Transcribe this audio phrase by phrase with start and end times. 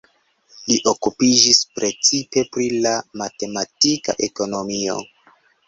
[0.69, 5.01] Li okupiĝis precipe pri la matematika ekonomio.